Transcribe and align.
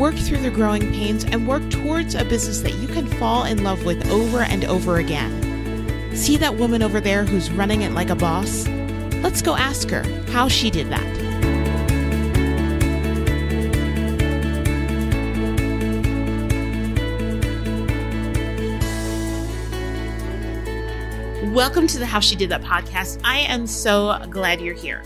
work 0.00 0.14
through 0.14 0.38
the 0.38 0.50
growing 0.50 0.90
pains, 0.94 1.24
and 1.24 1.46
work 1.46 1.68
towards 1.68 2.14
a 2.14 2.24
business 2.24 2.62
that 2.62 2.72
you 2.76 2.88
can 2.88 3.06
fall 3.06 3.44
in 3.44 3.62
love 3.62 3.84
with 3.84 4.08
over 4.08 4.40
and 4.40 4.64
over 4.64 4.96
again. 4.96 6.16
See 6.16 6.38
that 6.38 6.56
woman 6.56 6.82
over 6.82 7.02
there 7.02 7.26
who's 7.26 7.50
running 7.50 7.82
it 7.82 7.92
like 7.92 8.08
a 8.08 8.14
boss? 8.14 8.66
Let's 9.22 9.42
go 9.42 9.56
ask 9.56 9.90
her 9.90 10.02
how 10.30 10.48
she 10.48 10.70
did 10.70 10.88
that. 10.88 11.04
Welcome 21.52 21.86
to 21.88 21.98
the 21.98 22.06
How 22.06 22.20
She 22.20 22.36
Did 22.36 22.48
That 22.48 22.62
podcast. 22.62 23.20
I 23.22 23.40
am 23.40 23.66
so 23.66 24.18
glad 24.30 24.62
you're 24.62 24.74
here. 24.74 25.02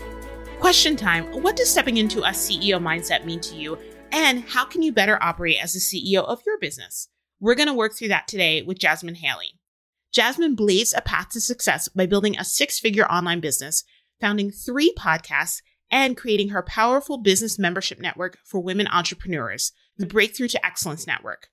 Question 0.61 0.95
time 0.95 1.25
What 1.43 1.57
does 1.57 1.69
stepping 1.69 1.97
into 1.97 2.21
a 2.21 2.29
CEO 2.29 2.79
mindset 2.79 3.25
mean 3.25 3.41
to 3.41 3.55
you? 3.55 3.77
And 4.15 4.45
how 4.45 4.63
can 4.63 4.81
you 4.81 4.93
better 4.93 5.21
operate 5.21 5.57
as 5.61 5.73
the 5.73 5.79
CEO 5.79 6.23
of 6.23 6.41
your 6.45 6.57
business? 6.57 7.09
We're 7.41 7.53
going 7.53 7.67
to 7.67 7.73
work 7.73 7.93
through 7.93 8.07
that 8.07 8.29
today 8.29 8.61
with 8.61 8.79
Jasmin 8.79 9.15
Haley. 9.15 9.59
Jasmin 10.13 10.55
blazed 10.55 10.93
a 10.95 11.01
path 11.01 11.31
to 11.31 11.41
success 11.41 11.89
by 11.89 12.05
building 12.05 12.39
a 12.39 12.45
six 12.45 12.79
figure 12.79 13.05
online 13.07 13.41
business, 13.41 13.83
founding 14.21 14.51
three 14.51 14.93
podcasts, 14.97 15.61
and 15.91 16.15
creating 16.15 16.49
her 16.49 16.63
powerful 16.63 17.17
business 17.17 17.59
membership 17.59 17.99
network 17.99 18.37
for 18.45 18.61
women 18.61 18.87
entrepreneurs, 18.87 19.73
the 19.97 20.05
Breakthrough 20.05 20.47
to 20.47 20.65
Excellence 20.65 21.05
Network. 21.05 21.49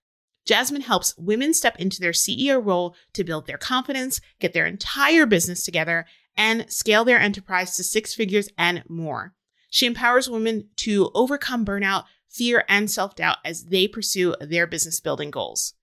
Jasmin 0.47 0.83
helps 0.83 1.19
women 1.19 1.55
step 1.55 1.75
into 1.81 2.01
their 2.01 2.13
CEO 2.13 2.65
role 2.65 2.95
to 3.15 3.25
build 3.25 3.49
their 3.49 3.59
confidence, 3.59 4.21
get 4.39 4.53
their 4.53 4.67
entire 4.67 5.27
business 5.27 5.65
together, 5.65 6.07
and 6.37 6.71
scale 6.71 7.05
their 7.05 7.19
enterprise 7.19 7.75
to 7.75 7.83
six 7.83 8.15
figures 8.15 8.49
and 8.57 8.85
more. 8.89 9.35
She 9.69 9.87
empowers 9.87 10.31
women 10.31 10.69
to 10.77 11.11
overcome 11.13 11.65
burnout, 11.65 12.05
fear, 12.33 12.65
and 12.69 12.91
self 12.91 13.15
doubt 13.15 13.39
as 13.45 13.67
they 13.67 13.87
pursue 13.87 14.35
their 14.41 14.67
business 14.67 15.01
building 15.01 15.31
goals. 15.31 15.75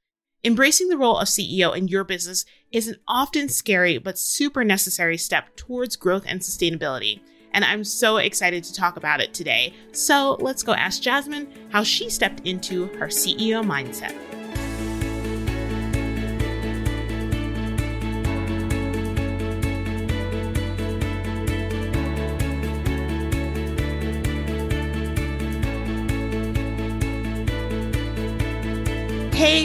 Embracing 0.44 0.88
the 0.88 0.98
role 0.98 1.18
of 1.18 1.28
CEO 1.28 1.76
in 1.76 1.88
your 1.88 2.04
business 2.04 2.46
is 2.72 2.88
an 2.88 2.96
often 3.08 3.50
scary 3.50 3.98
but 3.98 4.18
super 4.18 4.64
necessary 4.64 5.18
step 5.18 5.56
towards 5.56 5.98
growth 5.98 6.24
and 6.26 6.40
sustainability. 6.40 7.20
And 7.52 7.66
I'm 7.66 7.84
so 7.84 8.18
excited 8.18 8.64
to 8.64 8.74
talk 8.74 8.96
about 8.96 9.22
it 9.22 9.34
today. 9.34 9.74
So 9.92 10.38
let's 10.40 10.64
go 10.64 10.74
ask 10.74 11.02
Jasmin 11.02 11.52
how 11.72 11.84
she 11.84 12.10
stepped 12.10 12.48
into 12.48 12.86
her 12.98 13.08
CEO 13.08 13.64
mindset. 13.64 14.39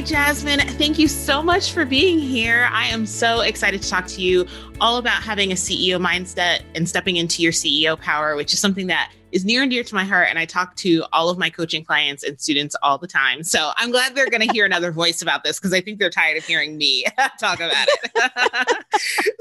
Jasmin, 0.04 0.60
thank 0.60 0.98
you 0.98 1.08
so 1.08 1.42
much 1.42 1.72
for 1.72 1.86
being 1.86 2.18
here. 2.18 2.68
I 2.70 2.84
am 2.88 3.06
so 3.06 3.40
excited 3.40 3.80
to 3.80 3.88
talk 3.88 4.06
to 4.08 4.20
you 4.20 4.46
all 4.78 4.98
about 4.98 5.22
having 5.22 5.50
a 5.50 5.54
CEO 5.54 5.98
mindset 5.98 6.60
and 6.74 6.86
stepping 6.86 7.16
into 7.16 7.42
your 7.42 7.52
CEO 7.52 7.98
power, 7.98 8.36
which 8.36 8.52
is 8.52 8.58
something 8.58 8.86
that 8.88 9.10
is 9.32 9.46
near 9.46 9.62
and 9.62 9.70
dear 9.70 9.82
to 9.82 9.94
my 9.94 10.04
heart. 10.04 10.28
And 10.28 10.38
I 10.38 10.44
talk 10.44 10.76
to 10.76 11.04
all 11.14 11.30
of 11.30 11.38
my 11.38 11.48
coaching 11.48 11.86
clients 11.86 12.22
and 12.22 12.38
students 12.38 12.76
all 12.82 12.98
the 12.98 13.06
time. 13.06 13.42
So 13.42 13.72
I'm 13.76 13.90
glad 13.90 14.14
they're 14.14 14.28
going 14.28 14.46
to 14.46 14.52
hear 14.52 14.66
another 14.66 14.92
voice 14.92 15.22
about 15.22 15.42
this 15.42 15.58
because 15.58 15.72
I 15.72 15.80
think 15.80 15.98
they're 15.98 16.10
tired 16.10 16.36
of 16.36 16.44
hearing 16.44 16.76
me 16.76 17.06
talk 17.40 17.60
about 17.60 17.86
it. 17.88 18.84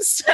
so 0.00 0.32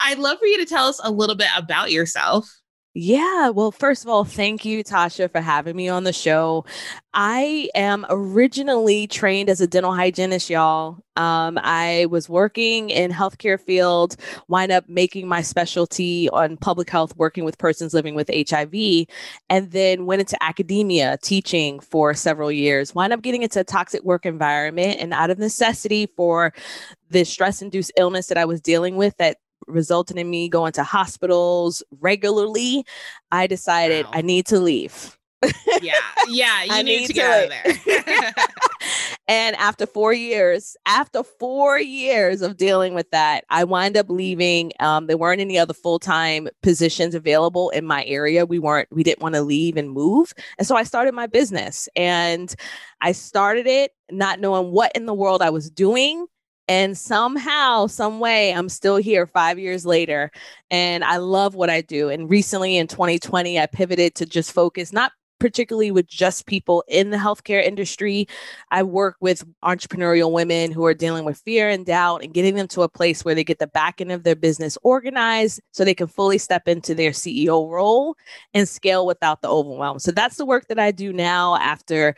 I'd 0.00 0.18
love 0.18 0.38
for 0.38 0.46
you 0.46 0.56
to 0.56 0.64
tell 0.64 0.86
us 0.86 0.98
a 1.04 1.10
little 1.10 1.36
bit 1.36 1.48
about 1.54 1.90
yourself. 1.90 2.62
Yeah. 2.98 3.50
Well, 3.50 3.72
first 3.72 4.04
of 4.04 4.08
all, 4.08 4.24
thank 4.24 4.64
you, 4.64 4.82
Tasha, 4.82 5.30
for 5.30 5.42
having 5.42 5.76
me 5.76 5.86
on 5.86 6.04
the 6.04 6.14
show. 6.14 6.64
I 7.12 7.68
am 7.74 8.06
originally 8.08 9.06
trained 9.06 9.50
as 9.50 9.60
a 9.60 9.66
dental 9.66 9.92
hygienist, 9.94 10.48
y'all. 10.48 10.96
Um, 11.14 11.58
I 11.62 12.06
was 12.08 12.30
working 12.30 12.88
in 12.88 13.10
healthcare 13.12 13.60
field, 13.60 14.16
wind 14.48 14.72
up 14.72 14.88
making 14.88 15.28
my 15.28 15.42
specialty 15.42 16.30
on 16.30 16.56
public 16.56 16.88
health, 16.88 17.14
working 17.18 17.44
with 17.44 17.58
persons 17.58 17.92
living 17.92 18.14
with 18.14 18.30
HIV, 18.34 19.06
and 19.50 19.70
then 19.72 20.06
went 20.06 20.20
into 20.20 20.42
academia, 20.42 21.18
teaching 21.22 21.80
for 21.80 22.14
several 22.14 22.50
years. 22.50 22.94
Wind 22.94 23.12
up 23.12 23.20
getting 23.20 23.42
into 23.42 23.60
a 23.60 23.64
toxic 23.64 24.02
work 24.04 24.24
environment, 24.24 24.96
and 25.00 25.12
out 25.12 25.28
of 25.28 25.38
necessity 25.38 26.06
for 26.16 26.54
the 27.10 27.24
stress-induced 27.24 27.92
illness 27.98 28.28
that 28.28 28.38
I 28.38 28.46
was 28.46 28.60
dealing 28.62 28.96
with 28.96 29.16
that 29.18 29.36
resulted 29.66 30.16
in 30.16 30.30
me 30.30 30.48
going 30.48 30.72
to 30.72 30.82
hospitals 30.82 31.82
regularly, 32.00 32.84
I 33.30 33.46
decided 33.46 34.06
wow. 34.06 34.12
I 34.14 34.22
need 34.22 34.46
to 34.46 34.60
leave. 34.60 35.16
yeah, 35.82 35.92
yeah, 36.28 36.62
you 36.64 36.72
I 36.72 36.82
need, 36.82 37.00
need 37.00 37.06
to, 37.08 37.12
to 37.12 37.14
get 37.14 37.30
out 37.30 37.44
of 37.44 37.84
there. 37.84 38.34
and 39.28 39.56
after 39.56 39.86
four 39.86 40.12
years, 40.12 40.76
after 40.86 41.22
four 41.22 41.78
years 41.78 42.42
of 42.42 42.56
dealing 42.56 42.94
with 42.94 43.10
that, 43.10 43.44
I 43.50 43.64
wind 43.64 43.96
up 43.96 44.08
leaving. 44.08 44.72
Um, 44.80 45.06
there 45.06 45.18
weren't 45.18 45.40
any 45.40 45.58
other 45.58 45.74
full 45.74 45.98
time 45.98 46.48
positions 46.62 47.14
available 47.14 47.70
in 47.70 47.84
my 47.84 48.04
area. 48.06 48.46
We 48.46 48.58
weren't, 48.58 48.88
we 48.90 49.02
didn't 49.02 49.22
want 49.22 49.34
to 49.34 49.42
leave 49.42 49.76
and 49.76 49.90
move, 49.90 50.32
and 50.58 50.66
so 50.66 50.76
I 50.76 50.84
started 50.84 51.14
my 51.14 51.26
business. 51.26 51.88
And 51.96 52.54
I 53.00 53.12
started 53.12 53.66
it 53.66 53.92
not 54.10 54.40
knowing 54.40 54.70
what 54.72 54.92
in 54.94 55.06
the 55.06 55.14
world 55.14 55.42
I 55.42 55.50
was 55.50 55.70
doing 55.70 56.26
and 56.68 56.96
somehow, 56.98 57.86
some 57.86 58.18
way, 58.18 58.52
I'm 58.52 58.68
still 58.68 58.96
here 58.96 59.26
five 59.26 59.58
years 59.58 59.86
later. 59.86 60.30
And 60.70 61.04
I 61.04 61.18
love 61.18 61.54
what 61.54 61.70
I 61.70 61.80
do. 61.80 62.08
And 62.08 62.28
recently 62.28 62.76
in 62.76 62.88
2020, 62.88 63.58
I 63.58 63.66
pivoted 63.66 64.14
to 64.16 64.26
just 64.26 64.52
focus 64.52 64.92
not 64.92 65.12
particularly 65.38 65.90
with 65.90 66.06
just 66.06 66.46
people 66.46 66.84
in 66.88 67.10
the 67.10 67.16
healthcare 67.16 67.62
industry. 67.62 68.26
I 68.70 68.82
work 68.82 69.16
with 69.20 69.44
entrepreneurial 69.62 70.32
women 70.32 70.72
who 70.72 70.84
are 70.86 70.94
dealing 70.94 71.24
with 71.24 71.38
fear 71.38 71.68
and 71.68 71.84
doubt 71.84 72.22
and 72.22 72.32
getting 72.32 72.54
them 72.54 72.68
to 72.68 72.82
a 72.82 72.88
place 72.88 73.24
where 73.24 73.34
they 73.34 73.44
get 73.44 73.58
the 73.58 73.66
back 73.66 74.00
end 74.00 74.12
of 74.12 74.22
their 74.22 74.34
business 74.34 74.78
organized 74.82 75.60
so 75.72 75.84
they 75.84 75.94
can 75.94 76.06
fully 76.06 76.38
step 76.38 76.68
into 76.68 76.94
their 76.94 77.10
CEO 77.10 77.70
role 77.70 78.16
and 78.54 78.68
scale 78.68 79.06
without 79.06 79.42
the 79.42 79.48
overwhelm. 79.48 79.98
So 79.98 80.10
that's 80.10 80.36
the 80.36 80.46
work 80.46 80.68
that 80.68 80.78
I 80.78 80.90
do 80.90 81.12
now 81.12 81.56
after 81.56 82.14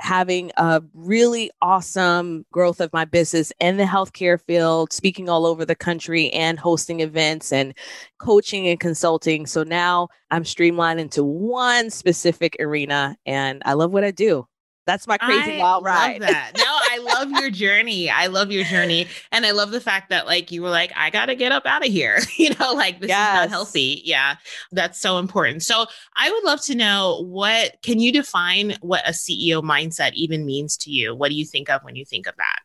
having 0.00 0.50
a 0.56 0.82
really 0.94 1.50
awesome 1.60 2.44
growth 2.50 2.80
of 2.80 2.92
my 2.92 3.04
business 3.04 3.52
in 3.60 3.76
the 3.76 3.84
healthcare 3.84 4.40
field, 4.40 4.92
speaking 4.92 5.28
all 5.28 5.46
over 5.46 5.64
the 5.64 5.74
country 5.74 6.30
and 6.30 6.58
hosting 6.58 7.00
events 7.00 7.52
and 7.52 7.74
coaching 8.18 8.66
and 8.66 8.80
consulting. 8.80 9.46
So 9.46 9.62
now 9.62 10.08
I'm 10.30 10.44
streamlined 10.44 11.00
into 11.00 11.22
one 11.22 11.90
specific 11.90 12.56
arena 12.58 13.16
and 13.26 13.62
I 13.66 13.74
love 13.74 13.92
what 13.92 14.04
I 14.04 14.10
do. 14.10 14.46
That's 14.90 15.06
my 15.06 15.18
crazy 15.18 15.52
I 15.52 15.58
wild 15.58 15.84
ride. 15.84 16.20
I 16.20 16.26
love 16.26 16.34
that. 16.34 16.52
No, 16.56 16.64
I 16.64 16.98
love 17.14 17.30
your 17.30 17.48
journey. 17.48 18.10
I 18.10 18.26
love 18.26 18.50
your 18.50 18.64
journey. 18.64 19.06
And 19.30 19.46
I 19.46 19.52
love 19.52 19.70
the 19.70 19.80
fact 19.80 20.10
that 20.10 20.26
like 20.26 20.50
you 20.50 20.62
were 20.62 20.68
like, 20.68 20.90
I 20.96 21.10
gotta 21.10 21.36
get 21.36 21.52
up 21.52 21.64
out 21.64 21.86
of 21.86 21.92
here. 21.92 22.18
you 22.36 22.50
know, 22.58 22.72
like 22.72 22.98
this 22.98 23.08
yes. 23.08 23.28
is 23.28 23.34
not 23.34 23.48
healthy. 23.50 24.02
Yeah. 24.04 24.34
That's 24.72 25.00
so 25.00 25.18
important. 25.18 25.62
So 25.62 25.86
I 26.16 26.28
would 26.28 26.42
love 26.42 26.60
to 26.62 26.74
know 26.74 27.24
what 27.24 27.76
can 27.84 28.00
you 28.00 28.10
define 28.10 28.76
what 28.80 29.06
a 29.06 29.12
CEO 29.12 29.62
mindset 29.62 30.12
even 30.14 30.44
means 30.44 30.76
to 30.78 30.90
you? 30.90 31.14
What 31.14 31.28
do 31.28 31.36
you 31.36 31.46
think 31.46 31.70
of 31.70 31.84
when 31.84 31.94
you 31.94 32.04
think 32.04 32.26
of 32.26 32.34
that? 32.36 32.58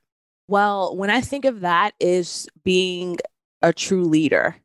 Well, 0.48 0.96
when 0.96 1.12
I 1.12 1.22
think 1.22 1.46
of 1.46 1.60
that 1.60 1.94
is 2.00 2.48
being 2.64 3.18
a 3.62 3.72
true 3.72 4.06
leader. 4.06 4.56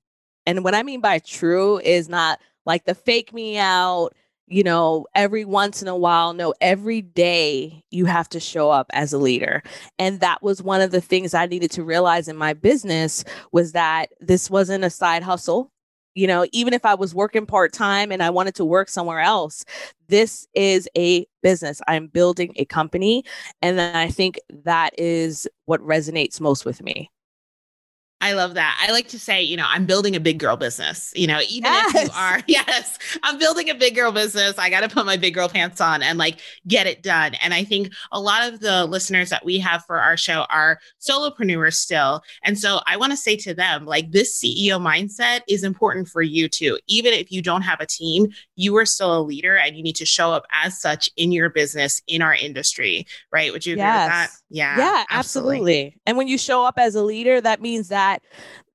And 0.46 0.64
what 0.64 0.74
I 0.74 0.82
mean 0.82 1.02
by 1.02 1.18
true 1.18 1.78
is 1.80 2.08
not 2.08 2.40
like 2.64 2.86
the 2.86 2.94
fake 2.94 3.34
me 3.34 3.58
out, 3.58 4.14
you 4.50 4.64
know, 4.64 5.06
every 5.14 5.44
once 5.44 5.80
in 5.80 5.86
a 5.86 5.96
while, 5.96 6.34
no, 6.34 6.52
every 6.60 7.00
day 7.00 7.84
you 7.90 8.04
have 8.04 8.28
to 8.30 8.40
show 8.40 8.68
up 8.68 8.90
as 8.92 9.12
a 9.12 9.18
leader. 9.18 9.62
And 9.98 10.18
that 10.20 10.42
was 10.42 10.60
one 10.60 10.80
of 10.80 10.90
the 10.90 11.00
things 11.00 11.34
I 11.34 11.46
needed 11.46 11.70
to 11.72 11.84
realize 11.84 12.26
in 12.26 12.36
my 12.36 12.52
business 12.52 13.24
was 13.52 13.72
that 13.72 14.10
this 14.18 14.50
wasn't 14.50 14.84
a 14.84 14.90
side 14.90 15.22
hustle. 15.22 15.70
You 16.16 16.26
know, 16.26 16.44
even 16.50 16.74
if 16.74 16.84
I 16.84 16.94
was 16.94 17.14
working 17.14 17.46
part 17.46 17.72
time 17.72 18.10
and 18.10 18.20
I 18.20 18.30
wanted 18.30 18.56
to 18.56 18.64
work 18.64 18.88
somewhere 18.88 19.20
else, 19.20 19.64
this 20.08 20.48
is 20.54 20.88
a 20.96 21.24
business. 21.44 21.80
I'm 21.86 22.08
building 22.08 22.52
a 22.56 22.64
company. 22.64 23.24
And 23.62 23.80
I 23.80 24.08
think 24.08 24.40
that 24.64 24.98
is 24.98 25.46
what 25.66 25.80
resonates 25.80 26.40
most 26.40 26.64
with 26.64 26.82
me. 26.82 27.08
I 28.22 28.34
love 28.34 28.54
that. 28.54 28.78
I 28.86 28.92
like 28.92 29.08
to 29.08 29.18
say, 29.18 29.42
you 29.42 29.56
know, 29.56 29.64
I'm 29.66 29.86
building 29.86 30.14
a 30.14 30.20
big 30.20 30.38
girl 30.38 30.56
business. 30.56 31.10
You 31.16 31.26
know, 31.26 31.40
even 31.48 31.72
yes. 31.72 31.94
if 31.94 32.04
you 32.04 32.10
are, 32.14 32.40
yes, 32.46 32.98
I'm 33.22 33.38
building 33.38 33.70
a 33.70 33.74
big 33.74 33.94
girl 33.94 34.12
business. 34.12 34.58
I 34.58 34.68
got 34.68 34.80
to 34.80 34.88
put 34.88 35.06
my 35.06 35.16
big 35.16 35.34
girl 35.34 35.48
pants 35.48 35.80
on 35.80 36.02
and 36.02 36.18
like 36.18 36.38
get 36.68 36.86
it 36.86 37.02
done. 37.02 37.34
And 37.36 37.54
I 37.54 37.64
think 37.64 37.92
a 38.12 38.20
lot 38.20 38.52
of 38.52 38.60
the 38.60 38.84
listeners 38.84 39.30
that 39.30 39.44
we 39.44 39.58
have 39.60 39.84
for 39.86 40.00
our 40.00 40.18
show 40.18 40.44
are 40.50 40.80
solopreneurs 41.00 41.74
still. 41.74 42.22
And 42.44 42.58
so 42.58 42.80
I 42.86 42.98
want 42.98 43.12
to 43.12 43.16
say 43.16 43.36
to 43.36 43.54
them, 43.54 43.86
like, 43.86 44.12
this 44.12 44.38
CEO 44.38 44.78
mindset 44.78 45.40
is 45.48 45.64
important 45.64 46.08
for 46.08 46.20
you 46.20 46.48
too. 46.48 46.78
Even 46.88 47.14
if 47.14 47.32
you 47.32 47.40
don't 47.40 47.62
have 47.62 47.80
a 47.80 47.86
team, 47.86 48.28
you 48.56 48.76
are 48.76 48.86
still 48.86 49.18
a 49.18 49.22
leader 49.22 49.56
and 49.56 49.76
you 49.76 49.82
need 49.82 49.96
to 49.96 50.06
show 50.06 50.32
up 50.32 50.44
as 50.52 50.78
such 50.78 51.08
in 51.16 51.32
your 51.32 51.48
business, 51.48 52.02
in 52.06 52.20
our 52.20 52.34
industry, 52.34 53.06
right? 53.32 53.50
Would 53.50 53.64
you 53.64 53.74
agree 53.74 53.82
yes. 53.82 54.04
with 54.04 54.12
that? 54.12 54.39
Yeah. 54.50 54.76
Yeah, 54.76 55.04
absolutely. 55.10 55.56
absolutely. 55.56 55.96
And 56.06 56.16
when 56.16 56.28
you 56.28 56.36
show 56.36 56.64
up 56.64 56.78
as 56.78 56.94
a 56.94 57.02
leader, 57.02 57.40
that 57.40 57.62
means 57.62 57.88
that 57.88 58.22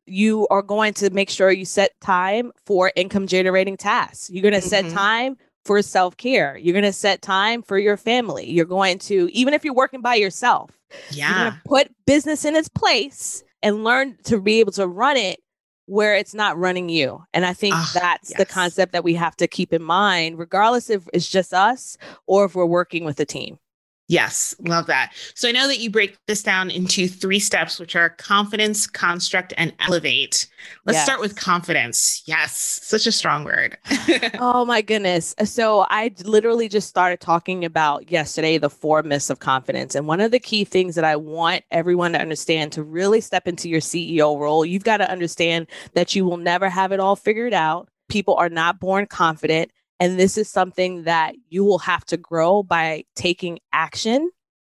you 0.06 0.48
are 0.50 0.62
going 0.62 0.94
to 0.96 1.10
make 1.10 1.30
sure 1.30 1.52
you 1.52 1.66
set 1.66 2.00
time 2.00 2.52
for 2.66 2.92
income 2.96 3.28
generating 3.28 3.78
tasks. 3.78 4.30
You're 4.30 4.42
going 4.42 4.54
to 4.54 4.60
mm-hmm. 4.60 4.90
set 4.90 4.90
time 4.90 5.38
for 5.66 5.82
self 5.82 6.16
care. 6.18 6.58
You're 6.58 6.74
going 6.74 6.84
to 6.84 6.94
set 6.94 7.22
time 7.22 7.62
for 7.62 7.78
your 7.78 7.98
family. 7.98 8.50
You're 8.50 8.66
going 8.66 9.00
to, 9.00 9.30
even 9.34 9.54
if 9.54 9.66
you're 9.66 9.74
working 9.74 10.02
by 10.02 10.16
yourself, 10.16 10.72
yeah. 11.12 11.56
put 11.66 11.92
business 12.06 12.46
in 12.46 12.56
its 12.56 12.70
place 12.70 13.44
and 13.62 13.84
learn 13.84 14.18
to 14.26 14.40
be 14.40 14.60
able 14.60 14.72
to 14.74 14.88
run 14.88 15.18
it 15.18 15.42
where 15.88 16.16
it's 16.16 16.34
not 16.34 16.58
running 16.58 16.90
you. 16.90 17.24
And 17.34 17.46
I 17.46 17.54
think 17.54 17.76
oh, 17.76 17.92
that's 17.94 18.32
yes. 18.32 18.38
the 18.38 18.46
concept 18.46 18.92
that 18.94 19.04
we 19.04 19.16
have 19.16 19.36
to 19.38 19.48
keep 19.48 19.74
in 19.74 19.84
mind, 19.84 20.40
regardless 20.40 20.90
if 20.90 21.08
it's 21.14 21.30
just 21.30 21.54
us 21.54 21.98
or 22.28 22.46
if 22.46 22.56
we're 22.56 22.66
working 22.66 23.06
with 23.06 23.20
a 23.20 23.26
team. 23.26 23.60
Yes, 24.08 24.54
love 24.60 24.86
that. 24.86 25.14
So 25.34 25.50
I 25.50 25.52
know 25.52 25.68
that 25.68 25.80
you 25.80 25.90
break 25.90 26.18
this 26.28 26.44
down 26.44 26.70
into 26.70 27.08
three 27.08 27.40
steps, 27.40 27.80
which 27.80 27.96
are 27.96 28.10
confidence, 28.10 28.86
construct, 28.86 29.52
and 29.58 29.74
elevate. 29.80 30.48
Let's 30.86 30.98
yes. 30.98 31.06
start 31.06 31.20
with 31.20 31.36
confidence. 31.36 32.22
Yes, 32.28 32.56
such 32.84 33.08
a 33.08 33.12
strong 33.12 33.46
word. 33.46 33.78
oh 34.40 34.64
my 34.64 34.84
goodness. 34.84 35.34
So 35.44 35.88
I 35.90 36.14
literally 36.24 36.70
just 36.70 36.88
started 36.88 37.20
talking 37.20 37.66
about 37.66 38.12
yesterday 38.12 38.60
the 38.60 38.70
four 38.70 39.02
myths 39.02 39.32
of 39.32 39.40
confidence. 39.40 39.96
And 39.96 40.08
one 40.08 40.22
of 40.22 40.30
the 40.30 40.40
key 40.40 40.66
things 40.66 40.94
that 40.94 41.04
I 41.04 41.16
want 41.16 41.64
everyone 41.72 42.12
to 42.12 42.22
understand 42.22 42.74
to 42.74 42.84
really 42.84 43.22
step 43.22 43.48
into 43.48 43.70
your 43.70 43.82
CEO 43.82 44.40
role, 44.40 44.64
you've 44.64 44.84
got 44.84 44.98
to 44.98 45.10
understand 45.10 45.66
that 45.96 46.16
you 46.16 46.26
will 46.26 46.38
never 46.38 46.70
have 46.70 46.92
it 46.92 47.00
all 47.00 47.16
figured 47.16 47.54
out. 47.54 47.90
People 48.08 48.36
are 48.36 48.50
not 48.50 48.80
born 48.80 49.08
confident. 49.08 49.72
And 50.00 50.20
this 50.20 50.38
is 50.38 50.50
something 50.50 51.04
that 51.04 51.36
you 51.50 51.64
will 51.64 51.80
have 51.80 52.06
to 52.06 52.18
grow 52.18 52.64
by 52.64 53.06
taking 53.16 53.60
action 53.72 54.30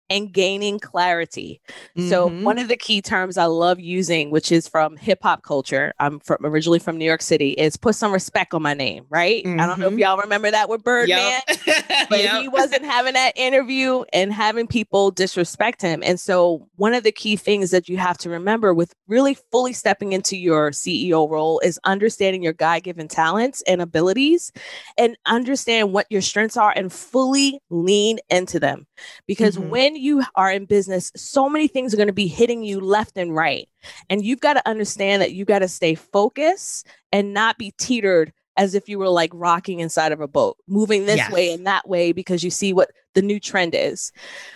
and 0.10 0.32
gaining 0.32 0.80
clarity. 0.80 1.62
Mm-hmm. 1.98 2.10
So 2.10 2.30
one 2.30 2.58
of 2.58 2.68
the 2.68 2.78
key 2.78 3.02
terms 3.02 3.38
I 3.38 3.46
love 3.46 3.80
using, 3.80 4.32
which 4.32 4.52
is 4.52 4.68
from 4.68 4.98
hip 4.98 5.20
hop 5.22 5.44
culture, 5.44 5.94
I'm 6.00 6.20
from 6.20 6.46
originally 6.46 6.80
from 6.80 6.98
New 6.98 7.06
York 7.06 7.22
City, 7.22 7.52
is 7.52 7.78
put 7.78 7.96
some 7.96 8.12
respect 8.12 8.54
on 8.54 8.62
my 8.62 8.74
name, 8.74 9.06
right? 9.10 9.44
Mm-hmm. 9.44 9.60
I 9.60 9.66
don't 9.66 9.80
know 9.80 9.88
if 9.88 9.92
mm-hmm. 9.92 10.00
y'all 10.00 10.18
remember 10.18 10.52
that 10.52 10.70
with 10.70 10.84
Birdman, 10.84 11.42
yep. 11.48 11.60
but 12.10 12.20
yep. 12.20 12.42
he 12.42 12.48
wasn't 12.48 12.86
having 12.86 13.14
that 13.14 13.34
interview 13.36 14.04
and 14.14 14.32
having 14.32 14.68
people 14.68 15.12
disrespect 15.12 15.82
him. 15.82 16.02
And 16.04 16.20
so 16.20 16.68
one 16.76 16.94
of 16.94 17.04
the 17.04 17.12
key 17.12 17.36
things 17.36 17.72
that 17.72 17.90
you 17.90 17.98
have 17.98 18.18
to 18.20 18.30
remember 18.30 18.74
with 18.74 18.94
really 19.08 19.38
fully 19.52 19.74
stepping 19.74 20.14
into 20.14 20.38
your 20.38 20.72
CEO 20.72 21.30
role 21.30 21.60
is 21.60 21.80
understanding 21.84 22.44
your 22.44 22.54
God-given 22.54 23.08
talents 23.08 23.64
and 23.68 23.82
abilities 23.82 24.52
and 24.98 25.18
understand 25.26 25.92
what 25.92 26.06
your 26.10 26.22
strengths 26.22 26.58
are 26.58 26.74
and 26.76 26.92
fully 26.92 27.60
lean 27.70 28.20
into 28.30 28.60
them. 28.60 28.88
Because 29.26 29.58
mm-hmm. 29.58 29.70
when 29.70 29.96
you 30.00 30.24
are 30.36 30.52
in 30.52 30.66
business, 30.66 31.12
so 31.16 31.50
many 31.50 31.68
things 31.68 31.94
are 31.94 31.98
going 31.98 32.08
to 32.08 32.14
be 32.14 32.28
hitting 32.28 32.64
you 32.64 32.80
left 32.80 33.18
and 33.18 33.36
right. 33.36 33.68
And 34.10 34.24
you've 34.24 34.40
got 34.40 34.54
to 34.54 34.68
understand 34.68 35.22
that 35.22 35.34
you 35.34 35.46
got 35.46 35.60
to 35.60 35.68
stay 35.68 35.96
focused 35.96 36.88
and 37.12 37.34
not 37.34 37.58
be 37.58 37.72
teetered 37.78 38.34
as 38.58 38.74
if 38.74 38.90
you 38.90 38.98
were 38.98 39.10
like 39.10 39.30
rocking 39.34 39.80
inside 39.80 40.12
of 40.12 40.20
a 40.20 40.28
boat, 40.28 40.58
moving 40.68 41.06
this 41.06 41.18
yes. 41.18 41.32
way 41.32 41.54
and 41.54 41.68
that 41.68 41.88
way 41.88 42.12
because 42.12 42.44
you 42.44 42.50
see 42.50 42.74
what 42.74 42.90
the 43.14 43.22
new 43.22 43.40
trend 43.40 43.76
is. 43.76 44.12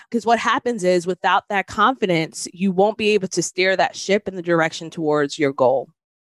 Because 0.09 0.25
what 0.25 0.39
happens 0.39 0.83
is 0.83 1.05
without 1.05 1.43
that 1.49 1.67
confidence, 1.67 2.47
you 2.51 2.71
won't 2.71 2.97
be 2.97 3.09
able 3.09 3.27
to 3.29 3.43
steer 3.43 3.75
that 3.77 3.95
ship 3.95 4.27
in 4.27 4.35
the 4.35 4.41
direction 4.41 4.89
towards 4.89 5.38
your 5.38 5.53
goal. 5.53 5.88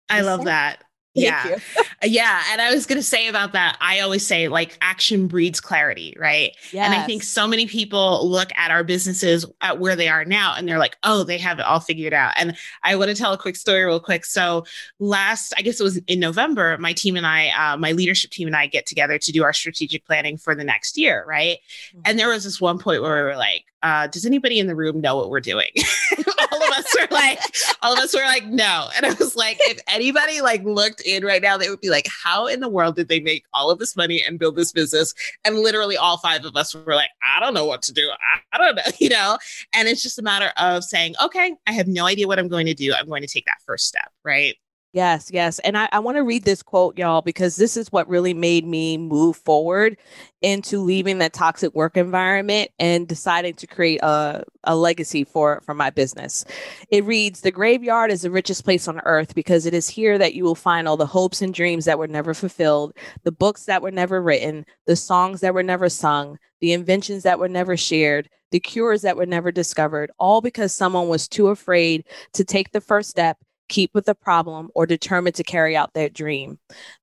I 0.10 0.22
love 0.22 0.46
that 0.46 0.82
yeah. 1.18 1.58
yeah. 2.04 2.44
And 2.52 2.62
I 2.62 2.74
was 2.74 2.86
going 2.86 2.98
to 3.00 3.04
say 3.04 3.28
about 3.28 3.54
that, 3.54 3.78
I 3.82 4.00
always 4.00 4.26
say 4.26 4.48
like 4.48 4.78
action 4.82 5.28
breeds 5.28 5.60
clarity, 5.60 6.16
right? 6.20 6.56
Yes. 6.72 6.86
And 6.86 6.94
I 6.94 7.06
think 7.06 7.24
so 7.24 7.48
many 7.48 7.66
people 7.66 8.28
look 8.30 8.52
at 8.56 8.72
our 8.72 8.84
businesses 8.84 9.46
at 9.62 9.80
where 9.80 9.96
they 9.96 10.08
are 10.08 10.26
now 10.26 10.56
and 10.56 10.68
they're 10.68 10.80
like, 10.80 10.98
oh, 11.04 11.24
they 11.24 11.38
have 11.38 11.60
it 11.60 11.66
all 11.66 11.80
figured 11.80 12.14
out. 12.14 12.34
And 12.38 12.56
I 12.84 12.96
want 12.96 13.10
to 13.10 13.16
tell 13.16 13.34
a 13.34 13.38
quick 13.38 13.56
story 13.56 13.84
real 13.84 14.00
quick. 14.00 14.26
So 14.26 14.66
last, 15.00 15.54
I 15.58 15.62
guess 15.62 15.80
it 15.80 15.84
was 15.84 15.98
in 16.08 16.20
November, 16.20 16.78
my 16.78 16.94
team 16.94 17.16
and 17.18 17.26
I, 17.26 17.50
uh, 17.50 17.78
my 17.78 17.92
leadership 17.92 18.32
team 18.32 18.48
and 18.48 18.56
I 18.56 18.68
get 18.68 18.86
together 18.86 19.18
to 19.18 19.32
do 19.32 19.44
our 19.44 19.54
strategic 19.54 20.06
planning 20.06 20.38
for 20.38 20.56
the 20.56 20.64
next 20.64 20.98
year, 20.98 21.26
right? 21.28 21.58
Mm-hmm. 21.90 22.02
And 22.06 22.20
there 22.20 22.30
was 22.30 22.44
this 22.44 22.62
one 22.62 22.78
point 22.78 23.02
where 23.02 23.16
we 23.16 23.32
were 23.32 23.38
like, 23.38 23.66
uh, 23.84 24.08
does 24.08 24.26
anybody 24.26 24.60
in 24.60 24.68
the 24.68 24.76
room 24.76 25.00
know 25.00 25.16
what 25.16 25.30
we're 25.30 25.40
doing? 25.40 25.70
all 26.52 26.64
of 26.64 26.70
us 26.72 26.96
were 27.00 27.08
like, 27.12 27.40
all 27.82 27.94
of 27.94 28.00
us 28.00 28.14
were 28.14 28.22
like, 28.22 28.46
no. 28.46 28.90
And 28.96 29.06
I 29.06 29.14
was 29.14 29.36
like, 29.36 29.58
if 29.62 29.80
anybody 29.88 30.42
like 30.42 30.64
looked 30.64 31.02
in 31.08 31.26
right 31.26 31.42
now, 31.42 31.58
they 31.58 31.70
would 31.70 31.82
be 31.82 31.90
like, 31.90 32.08
how 32.24 32.48
in 32.48 32.60
the 32.60 32.70
world 32.70 32.96
did 32.96 33.08
they 33.08 33.20
make 33.20 33.44
all 33.54 33.72
of 33.72 33.80
this 33.80 33.96
money 33.96 34.24
and 34.26 34.38
build 34.38 34.56
this 34.56 34.72
business? 34.72 35.14
And 35.46 35.60
literally 35.60 35.98
all 35.98 36.18
five 36.18 36.46
of 36.46 36.56
us 36.56 36.76
were 36.76 36.96
like, 36.96 37.10
I 37.24 37.40
don't 37.40 37.54
know 37.54 37.66
what 37.66 37.82
to 37.84 37.94
do. 37.94 38.10
I, 38.10 38.40
I 38.54 38.58
don't 38.58 38.76
know, 38.76 38.84
you 39.00 39.10
know? 39.10 39.38
And 39.74 39.88
it's 39.88 40.04
just 40.04 40.20
a 40.20 40.24
matter 40.24 40.52
of 40.58 40.84
saying, 40.84 41.16
okay, 41.24 41.56
I 41.66 41.72
have 41.72 41.88
no 41.88 42.06
idea 42.06 42.28
what 42.28 42.40
I'm 42.40 42.48
going 42.48 42.68
to 42.68 42.74
do. 42.74 42.94
I'm 42.94 43.08
going 43.08 43.22
to 43.22 43.28
take 43.28 43.46
that 43.46 43.62
first 43.66 43.88
step, 43.88 44.12
right? 44.24 44.56
Yes, 44.94 45.30
yes. 45.32 45.60
And 45.60 45.78
I, 45.78 45.90
I 45.92 46.00
want 46.00 46.16
to 46.18 46.24
read 46.24 46.44
this 46.44 46.64
quote, 46.64 46.98
y'all, 46.98 47.22
because 47.22 47.58
this 47.58 47.78
is 47.78 47.92
what 47.92 48.08
really 48.08 48.34
made 48.34 48.66
me 48.66 48.98
move 48.98 49.36
forward 49.36 49.98
into 50.42 50.80
leaving 50.80 51.20
that 51.20 51.34
toxic 51.34 51.76
work 51.76 51.98
environment 51.98 52.72
and 52.80 53.08
deciding 53.08 53.54
to 53.56 53.68
create 53.68 54.00
a, 54.02 54.44
a 54.64 54.76
legacy 54.76 55.24
for, 55.24 55.62
for 55.66 55.76
my 55.76 55.90
business. 55.90 56.46
It 56.90 57.04
reads 57.04 57.42
The 57.42 57.52
graveyard 57.52 58.12
is 58.12 58.22
the 58.24 58.32
richest 58.32 58.64
place 58.64 58.88
on 58.88 59.02
earth 59.02 59.36
because 59.36 59.66
it 59.66 59.74
is 59.74 59.90
here 59.90 60.18
that 60.18 60.34
you 60.34 60.44
will 60.44 60.56
find 60.56 60.88
all 60.88 60.98
the 60.98 61.06
hopes 61.06 61.42
and 61.42 61.54
dreams 61.54 61.86
that 61.86 62.00
were 62.00 62.08
never 62.08 62.34
fulfilled, 62.34 62.94
the 63.24 63.32
books 63.32 63.66
that 63.66 63.82
were 63.82 63.92
never 63.92 64.22
written, 64.22 64.66
the 64.88 64.96
songs 64.96 65.42
that 65.42 65.54
were 65.54 65.64
never 65.64 65.90
sung, 65.90 66.40
the 66.62 66.72
inventions 66.72 67.24
that 67.24 67.40
were 67.40 67.50
never 67.50 67.78
shared, 67.78 68.30
the 68.52 68.60
cures 68.60 69.02
that 69.02 69.18
were 69.18 69.26
never 69.26 69.52
discovered, 69.52 70.10
all 70.18 70.42
because 70.42 70.74
someone 70.74 71.10
was 71.10 71.28
too 71.28 71.50
afraid 71.50 72.06
to 72.34 72.46
take 72.46 72.72
the 72.72 72.82
first 72.82 73.10
step 73.10 73.38
keep 73.68 73.94
with 73.94 74.06
the 74.06 74.16
problem, 74.16 74.70
or 74.76 74.86
determined 74.86 75.36
to 75.36 75.44
carry 75.44 75.76
out 75.76 75.94
their 75.94 76.10
dream. 76.10 76.60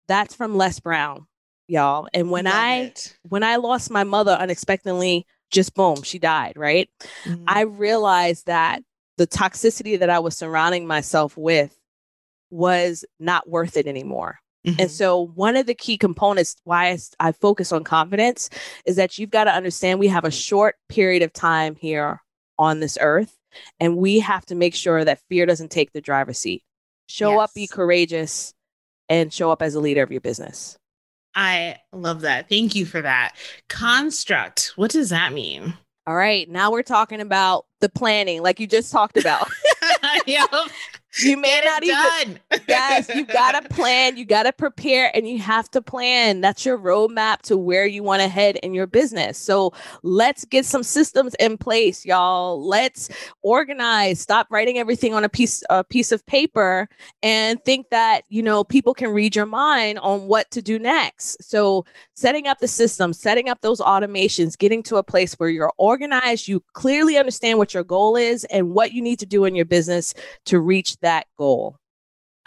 That's 0.09 0.35
from 0.35 0.57
Les 0.57 0.81
Brown, 0.81 1.27
y'all. 1.69 2.09
And 2.13 2.31
when 2.31 2.45
Love 2.45 2.55
I 2.55 2.77
it. 2.77 3.17
when 3.23 3.43
I 3.43 3.57
lost 3.57 3.91
my 3.91 4.05
mother 4.05 4.33
unexpectedly, 4.33 5.27
just 5.51 5.75
boom, 5.75 6.03
she 6.03 6.19
died, 6.19 6.55
right? 6.57 6.91
Mm-hmm. 7.25 7.45
I 7.47 7.63
realized 7.63 8.47
that 8.47 8.83
the 9.17 9.27
toxicity 9.27 9.99
that 9.99 10.11
I 10.11 10.19
was 10.19 10.37
surrounding 10.37 10.87
myself 10.87 11.37
with 11.37 11.77
was 12.51 13.05
not 13.19 13.49
worth 13.49 13.77
it 13.77 13.87
anymore. 13.87 14.39
Mm-hmm. 14.67 14.81
And 14.81 14.91
so, 14.91 15.27
one 15.35 15.57
of 15.57 15.67
the 15.67 15.75
key 15.75 15.99
components 15.99 16.57
why 16.65 16.89
I, 16.89 16.99
I 17.21 17.33
focus 17.33 17.71
on 17.71 17.85
confidence 17.85 18.49
is 18.87 18.97
that 18.97 19.19
you've 19.19 19.31
got 19.31 19.45
to 19.45 19.55
understand 19.55 19.99
we 19.99 20.09
have 20.09 20.25
a 20.25 20.31
short 20.31 20.77
period 20.89 21.23
of 21.23 21.33
time 21.33 21.77
here 21.77 22.23
on 22.59 22.81
this 22.81 22.97
earth. 23.01 23.37
And 23.81 23.97
we 23.97 24.21
have 24.21 24.45
to 24.47 24.55
make 24.55 24.75
sure 24.75 25.05
that 25.05 25.21
fear 25.29 25.47
doesn't 25.47 25.71
take 25.71 25.93
the 25.93 26.01
driver's 26.01 26.39
seat. 26.39 26.63
Show 27.07 27.33
yes. 27.33 27.41
up, 27.41 27.55
be 27.55 27.67
courageous, 27.67 28.55
and 29.09 29.33
show 29.33 29.51
up 29.51 29.63
as 29.63 29.75
a 29.75 29.81
leader 29.81 30.03
of 30.03 30.11
your 30.11 30.21
business. 30.21 30.77
I 31.35 31.79
love 31.93 32.23
that. 32.23 32.49
Thank 32.49 32.75
you 32.75 32.87
for 32.87 33.03
that. 33.03 33.35
Construct, 33.69 34.73
what 34.77 34.91
does 34.91 35.11
that 35.11 35.33
mean? 35.33 35.75
All 36.07 36.15
right. 36.15 36.49
Now 36.49 36.71
we're 36.71 36.83
talking 36.83 37.21
about 37.21 37.65
the 37.81 37.89
planning, 37.89 38.43
like 38.43 38.61
you 38.61 38.67
just 38.67 38.93
talked 38.93 39.17
about. 39.17 39.49
yep. 40.27 40.49
You 41.23 41.37
may 41.37 41.61
Get 41.61 41.65
not 41.65 41.85
even. 41.85 42.41
yes, 42.69 43.09
you 43.15 43.25
gotta 43.25 43.69
plan. 43.69 44.17
You 44.17 44.25
gotta 44.25 44.53
prepare, 44.53 45.11
and 45.15 45.29
you 45.29 45.39
have 45.39 45.71
to 45.71 45.83
plan. 45.83 46.41
That's 46.41 46.65
your 46.65 46.79
roadmap 46.79 47.43
to 47.43 47.57
where 47.57 47.87
you 47.87 48.03
want 48.03 48.23
to 48.23 48.29
head 48.29 48.57
in 48.57 48.75
your 48.75 48.87
business. 48.87 49.39
So 49.39 49.73
let's 50.03 50.45
get 50.45 50.67
some 50.67 50.83
systems 50.83 51.35
in 51.39 51.57
place, 51.57 52.05
y'all. 52.05 52.67
Let's 52.67 53.11
organize. 53.43 54.21
Stop 54.21 54.49
writing 54.51 54.79
everything 54.79 55.15
on 55.15 55.25
a 55.25 55.29
piece 55.29 55.63
a 55.71 55.85
piece 55.85 56.11
of 56.11 56.25
paper 56.27 56.89
and 57.23 57.63
think 57.65 57.91
that 57.91 58.23
you 58.29 58.43
know 58.43 58.65
people 58.65 58.95
can 58.95 59.11
read 59.11 59.37
your 59.37 59.47
mind 59.47 59.99
on 60.01 60.27
what 60.27 60.51
to 60.51 60.63
do 60.63 60.79
next. 60.79 61.43
So 61.43 61.85
setting 62.15 62.47
up 62.47 62.59
the 62.59 62.69
system, 62.69 63.13
setting 63.13 63.49
up 63.49 63.61
those 63.61 63.81
automations, 63.81 64.59
getting 64.59 64.83
to 64.85 64.97
a 64.97 65.03
place 65.03 65.35
where 65.35 65.49
you're 65.49 65.73
organized. 65.79 66.49
You 66.49 66.63
clearly 66.73 67.19
understand 67.19 67.59
what 67.59 67.73
your 67.73 67.85
goal 67.85 68.17
is 68.17 68.45
and 68.45 68.71
what 68.71 68.93
you 68.93 69.03
need 69.03 69.19
to 69.21 69.27
do 69.27 69.45
in 69.45 69.55
your 69.55 69.65
business 69.65 70.15
to 70.47 70.59
reach 70.59 70.99
that 71.05 71.27
goal. 71.39 71.79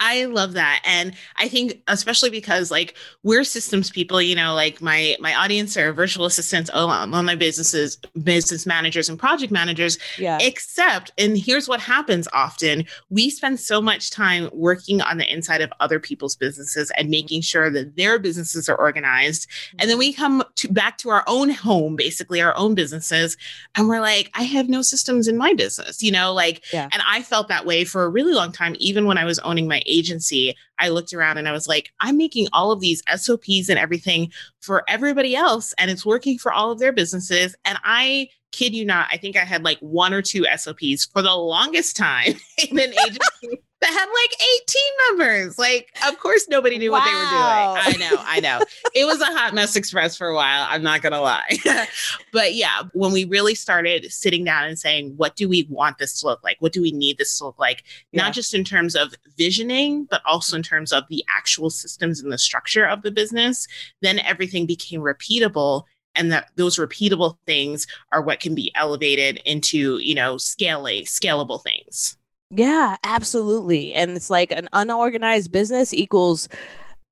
I 0.00 0.26
love 0.26 0.52
that. 0.52 0.82
And 0.84 1.14
I 1.36 1.48
think 1.48 1.82
especially 1.88 2.30
because 2.30 2.70
like 2.70 2.96
we're 3.24 3.42
systems 3.42 3.90
people, 3.90 4.22
you 4.22 4.36
know, 4.36 4.54
like 4.54 4.80
my 4.80 5.16
my 5.18 5.34
audience 5.34 5.76
are 5.76 5.92
virtual 5.92 6.24
assistants, 6.26 6.70
oh, 6.72 6.88
all 6.88 7.06
my 7.22 7.34
businesses, 7.34 7.96
business 8.22 8.64
managers 8.64 9.08
and 9.08 9.18
project 9.18 9.52
managers. 9.52 9.98
Yeah. 10.16 10.38
Except, 10.40 11.10
and 11.18 11.36
here's 11.36 11.68
what 11.68 11.80
happens 11.80 12.28
often, 12.32 12.84
we 13.10 13.28
spend 13.28 13.58
so 13.58 13.80
much 13.80 14.10
time 14.10 14.48
working 14.52 15.00
on 15.00 15.18
the 15.18 15.32
inside 15.32 15.62
of 15.62 15.72
other 15.80 15.98
people's 15.98 16.36
businesses 16.36 16.92
and 16.96 17.06
mm-hmm. 17.06 17.10
making 17.10 17.40
sure 17.40 17.68
that 17.68 17.96
their 17.96 18.20
businesses 18.20 18.68
are 18.68 18.76
organized. 18.76 19.48
And 19.78 19.90
then 19.90 19.90
mm-hmm. 19.90 19.98
we 19.98 20.12
come 20.12 20.44
to 20.56 20.72
back 20.72 20.98
to 20.98 21.10
our 21.10 21.24
own 21.26 21.50
home, 21.50 21.96
basically 21.96 22.40
our 22.40 22.56
own 22.56 22.76
businesses, 22.76 23.36
and 23.74 23.88
we're 23.88 24.00
like, 24.00 24.30
I 24.34 24.42
have 24.42 24.68
no 24.68 24.82
systems 24.82 25.26
in 25.26 25.36
my 25.36 25.54
business, 25.54 26.02
you 26.02 26.12
know, 26.12 26.32
like 26.32 26.62
Yeah. 26.72 26.88
and 26.92 27.02
I 27.04 27.22
felt 27.22 27.48
that 27.48 27.66
way 27.66 27.84
for 27.84 28.04
a 28.04 28.08
really 28.08 28.32
long 28.32 28.52
time, 28.52 28.76
even 28.78 29.06
when 29.06 29.18
I 29.18 29.24
was 29.24 29.40
owning 29.40 29.66
my 29.66 29.82
agency. 29.88 30.54
I 30.78 30.88
looked 30.90 31.12
around 31.12 31.38
and 31.38 31.48
I 31.48 31.52
was 31.52 31.66
like, 31.66 31.90
I'm 32.00 32.16
making 32.16 32.48
all 32.52 32.70
of 32.70 32.80
these 32.80 33.02
SOPs 33.14 33.68
and 33.68 33.78
everything 33.78 34.30
for 34.60 34.84
everybody 34.88 35.34
else, 35.34 35.74
and 35.78 35.90
it's 35.90 36.06
working 36.06 36.38
for 36.38 36.52
all 36.52 36.70
of 36.70 36.78
their 36.78 36.92
businesses. 36.92 37.56
And 37.64 37.78
I 37.84 38.28
kid 38.52 38.74
you 38.74 38.84
not, 38.84 39.08
I 39.10 39.16
think 39.16 39.36
I 39.36 39.44
had 39.44 39.64
like 39.64 39.78
one 39.80 40.14
or 40.14 40.22
two 40.22 40.46
SOPs 40.56 41.06
for 41.06 41.22
the 41.22 41.34
longest 41.34 41.96
time 41.96 42.34
in 42.70 42.78
an 42.78 42.92
agency 43.06 43.62
that 43.80 43.90
had 43.90 44.06
like 44.06 44.34
18 44.66 45.28
members. 45.28 45.58
Like, 45.58 45.96
of 46.06 46.18
course, 46.18 46.48
nobody 46.48 46.78
knew 46.78 46.90
what 46.90 47.04
they 47.04 47.12
were 47.12 47.18
doing. 47.18 47.30
I 47.30 47.96
know, 47.98 48.16
I 48.20 48.40
know. 48.40 48.64
it 48.94 49.04
was 49.04 49.20
a 49.20 49.26
hot 49.26 49.54
mess 49.54 49.76
express 49.76 50.16
for 50.16 50.28
a 50.28 50.34
while. 50.34 50.66
I'm 50.68 50.82
not 50.82 51.00
going 51.00 51.12
to 51.12 51.20
lie. 51.20 51.58
but 52.32 52.54
yeah, 52.54 52.82
when 52.92 53.12
we 53.12 53.24
really 53.24 53.54
started 53.54 54.10
sitting 54.10 54.44
down 54.44 54.64
and 54.64 54.78
saying, 54.78 55.14
what 55.16 55.36
do 55.36 55.48
we 55.48 55.66
want 55.70 55.98
this 55.98 56.20
to 56.20 56.26
look 56.26 56.42
like? 56.42 56.56
What 56.60 56.72
do 56.72 56.82
we 56.82 56.90
need 56.90 57.18
this 57.18 57.38
to 57.38 57.46
look 57.46 57.58
like? 57.58 57.84
Yeah. 58.12 58.22
Not 58.22 58.32
just 58.32 58.52
in 58.52 58.64
terms 58.64 58.96
of 58.96 59.14
visioning, 59.36 60.06
but 60.10 60.22
also 60.26 60.56
in 60.56 60.62
terms 60.62 60.92
of 60.92 61.04
the 61.08 61.24
actual 61.28 61.70
systems 61.70 62.20
and 62.20 62.32
the 62.32 62.38
structure 62.38 62.84
of 62.84 63.02
the 63.02 63.12
business, 63.12 63.68
then 64.02 64.18
everything 64.20 64.66
became 64.66 65.00
repeatable. 65.00 65.84
And 66.16 66.32
that 66.32 66.50
those 66.56 66.78
repeatable 66.78 67.36
things 67.46 67.86
are 68.10 68.20
what 68.22 68.40
can 68.40 68.56
be 68.56 68.72
elevated 68.74 69.40
into, 69.44 69.98
you 69.98 70.16
know, 70.16 70.36
scaling, 70.36 71.04
scalable 71.04 71.62
things. 71.62 72.17
Yeah, 72.50 72.96
absolutely. 73.04 73.92
And 73.94 74.12
it's 74.12 74.30
like 74.30 74.50
an 74.52 74.68
unorganized 74.72 75.52
business 75.52 75.92
equals 75.92 76.48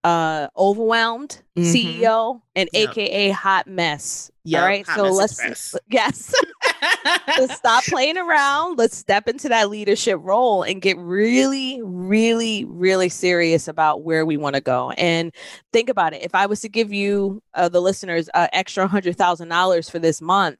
uh 0.04 0.46
overwhelmed 0.56 1.42
Mhm. 1.56 1.64
CEO 1.72 2.40
and 2.54 2.68
Yep. 2.72 2.90
AKA 2.90 3.30
hot 3.30 3.66
mess. 3.66 4.30
Yep, 4.44 4.60
All 4.62 4.66
right. 4.68 4.86
hot 4.86 4.96
so 4.96 5.02
let's 5.10 5.32
express. 5.32 5.74
yes. 5.90 6.32
let's 7.38 7.56
stop 7.56 7.82
playing 7.88 8.16
around. 8.16 8.78
Let's 8.78 8.96
step 8.96 9.28
into 9.28 9.48
that 9.48 9.68
leadership 9.68 10.20
role 10.22 10.62
and 10.62 10.80
get 10.80 10.96
really, 10.98 11.80
really, 11.82 12.64
really 12.66 13.08
serious 13.08 13.66
about 13.68 14.04
where 14.04 14.24
we 14.24 14.36
want 14.36 14.54
to 14.54 14.60
go. 14.60 14.90
And 14.92 15.34
think 15.72 15.88
about 15.88 16.14
it. 16.14 16.22
If 16.22 16.34
I 16.36 16.46
was 16.46 16.60
to 16.60 16.68
give 16.68 16.92
you, 16.92 17.42
uh, 17.54 17.68
the 17.68 17.80
listeners, 17.82 18.30
uh, 18.34 18.46
extra 18.52 18.86
hundred 18.86 19.16
thousand 19.16 19.48
dollars 19.48 19.90
for 19.90 19.98
this 19.98 20.20
month 20.22 20.58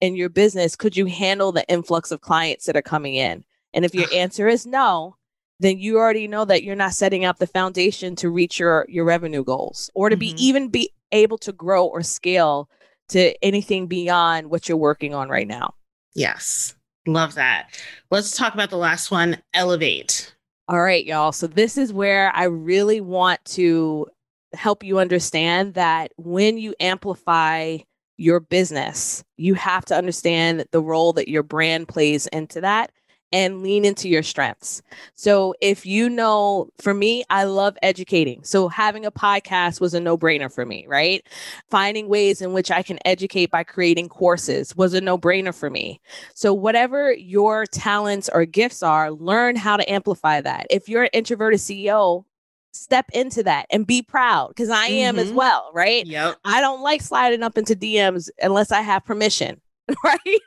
in 0.00 0.16
your 0.16 0.30
business, 0.30 0.74
could 0.74 0.96
you 0.96 1.06
handle 1.06 1.52
the 1.52 1.66
influx 1.68 2.10
of 2.10 2.22
clients 2.22 2.64
that 2.66 2.76
are 2.76 2.82
coming 2.82 3.14
in? 3.16 3.44
And 3.76 3.84
if 3.84 3.94
your 3.94 4.06
answer 4.12 4.48
is 4.48 4.66
no, 4.66 5.14
then 5.60 5.78
you 5.78 5.98
already 5.98 6.26
know 6.26 6.44
that 6.44 6.64
you're 6.64 6.74
not 6.74 6.92
setting 6.94 7.24
up 7.24 7.38
the 7.38 7.46
foundation 7.46 8.16
to 8.16 8.28
reach 8.28 8.58
your 8.58 8.84
your 8.88 9.04
revenue 9.04 9.44
goals 9.44 9.88
or 9.94 10.10
to 10.10 10.16
be 10.16 10.32
Mhm. 10.32 10.38
even 10.38 10.68
be 10.68 10.90
able 11.12 11.38
to 11.38 11.52
grow 11.52 11.86
or 11.86 12.02
scale 12.02 12.68
to 13.10 13.32
anything 13.44 13.86
beyond 13.86 14.50
what 14.50 14.68
you're 14.68 14.76
working 14.76 15.14
on 15.14 15.28
right 15.28 15.46
now. 15.46 15.74
yes. 16.14 16.74
Love 17.08 17.34
that. 17.36 17.68
Let's 18.10 18.36
talk 18.36 18.52
about 18.54 18.68
the 18.70 18.76
last 18.76 19.12
one 19.12 19.40
elevate. 19.54 20.34
All 20.66 20.82
right, 20.82 21.06
y'all. 21.06 21.30
So 21.30 21.46
this 21.46 21.78
is 21.78 21.92
where 21.92 22.34
I 22.34 22.44
really 22.44 23.00
want 23.00 23.44
to 23.54 24.08
help 24.54 24.82
you 24.82 24.98
understand 24.98 25.74
that 25.74 26.10
when 26.16 26.58
you 26.58 26.74
amplify 26.80 27.78
your 28.16 28.40
business, 28.40 29.22
you 29.36 29.54
have 29.54 29.84
to 29.84 29.94
understand 29.96 30.64
the 30.72 30.82
role 30.82 31.12
that 31.12 31.28
your 31.28 31.44
brand 31.44 31.86
plays 31.86 32.26
into 32.28 32.60
that 32.62 32.90
and 33.32 33.62
lean 33.62 33.84
into 33.84 34.08
your 34.08 34.22
strengths. 34.22 34.82
So 35.14 35.54
if 35.60 35.84
you 35.84 36.08
know, 36.08 36.68
for 36.78 36.94
me, 36.94 37.24
I 37.28 37.44
love 37.44 37.76
educating. 37.82 38.44
So 38.44 38.68
having 38.68 39.04
a 39.04 39.10
podcast 39.10 39.80
was 39.80 39.94
a 39.94 40.00
no-brainer 40.00 40.52
for 40.52 40.64
me, 40.64 40.86
right? 40.88 41.26
Finding 41.68 42.08
ways 42.08 42.40
in 42.40 42.52
which 42.52 42.70
I 42.70 42.82
can 42.82 42.98
educate 43.04 43.50
by 43.50 43.64
creating 43.64 44.08
courses 44.08 44.76
was 44.76 44.94
a 44.94 45.00
no-brainer 45.00 45.54
for 45.54 45.70
me. 45.70 46.00
So, 46.34 46.54
whatever 46.54 47.12
your 47.12 47.66
talents 47.66 48.30
or 48.32 48.44
gifts 48.44 48.82
are, 48.82 49.10
learn 49.10 49.56
how 49.56 49.76
to 49.76 49.90
amplify 49.90 50.40
that. 50.40 50.66
If 50.70 50.88
you're 50.88 51.04
an 51.04 51.10
introverted 51.12 51.60
CEO, 51.60 52.24
step 52.72 53.06
into 53.12 53.42
that 53.42 53.66
and 53.70 53.86
be 53.86 54.02
proud 54.02 54.48
because 54.48 54.68
I 54.68 54.86
am 54.86 55.18
as 55.18 55.30
Mhm. 55.30 55.34
well, 55.34 55.70
right? 55.72 56.06
Yep. 56.06 56.36
I 56.44 56.60
don't 56.60 56.82
like 56.82 57.00
sliding 57.00 57.42
up 57.42 57.56
into 57.56 57.74
DMs 57.74 58.28
unless 58.40 58.70
I 58.70 58.82
have 58.82 59.04
permission, 59.04 59.60
right? 60.04 60.40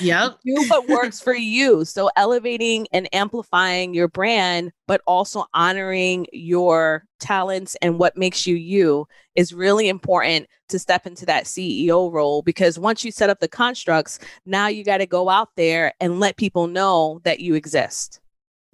Yep. 0.00 0.38
Do 0.44 0.66
what 0.68 0.88
works 0.88 1.20
for 1.20 1.34
you. 1.34 1.84
So, 1.84 2.10
elevating 2.16 2.86
and 2.92 3.08
amplifying 3.14 3.94
your 3.94 4.08
brand, 4.08 4.72
but 4.86 5.00
also 5.06 5.44
honoring 5.54 6.26
your 6.32 7.04
talents 7.18 7.76
and 7.82 7.98
what 7.98 8.16
makes 8.16 8.46
you 8.46 8.56
you 8.56 9.06
is 9.34 9.52
really 9.52 9.88
important 9.88 10.46
to 10.68 10.78
step 10.78 11.06
into 11.06 11.26
that 11.26 11.44
CEO 11.44 12.10
role 12.12 12.42
because 12.42 12.78
once 12.78 13.04
you 13.04 13.10
set 13.10 13.30
up 13.30 13.40
the 13.40 13.48
constructs, 13.48 14.18
now 14.44 14.68
you 14.68 14.84
got 14.84 14.98
to 14.98 15.06
go 15.06 15.28
out 15.28 15.50
there 15.56 15.92
and 16.00 16.20
let 16.20 16.36
people 16.36 16.66
know 16.66 17.20
that 17.24 17.40
you 17.40 17.54
exist. 17.54 18.20